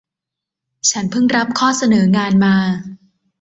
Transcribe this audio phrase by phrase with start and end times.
[0.91, 2.55] ฉันพึ่งรับข้อเสนองานมา